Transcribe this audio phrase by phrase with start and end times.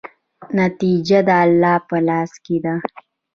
[0.59, 2.75] نتیجه د الله په لاس کې ده.